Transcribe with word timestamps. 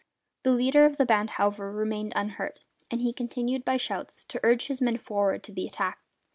The 0.41 0.49
leader 0.49 0.87
of 0.87 0.97
the 0.97 1.05
band, 1.05 1.29
however, 1.29 1.71
remained 1.71 2.13
unhurt, 2.15 2.61
and 2.89 3.01
he 3.01 3.13
continued, 3.13 3.63
by 3.63 3.77
shouts, 3.77 4.23
to 4.29 4.39
urge 4.41 4.65
his 4.65 4.81
men 4.81 4.97
forward 4.97 5.43
to 5.43 5.51
the 5.51 5.67
attack. 5.67 5.99